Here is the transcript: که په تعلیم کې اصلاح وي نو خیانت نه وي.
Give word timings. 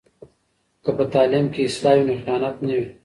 که 0.83 0.91
په 0.97 1.03
تعلیم 1.13 1.45
کې 1.53 1.61
اصلاح 1.65 1.95
وي 1.97 2.03
نو 2.09 2.13
خیانت 2.23 2.55
نه 2.67 2.73
وي. 2.79 2.85